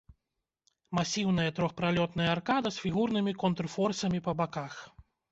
Масіўная 0.99 1.49
трохпралётная 1.59 2.25
аркада 2.35 2.71
з 2.77 2.85
фігурнымі 2.85 3.33
контрфорсамі 3.43 4.23
па 4.29 4.35
баках. 4.41 4.73